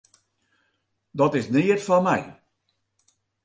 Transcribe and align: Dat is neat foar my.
Dat 1.19 1.35
is 1.39 1.47
neat 1.53 1.81
foar 1.87 2.03
my. 2.07 2.19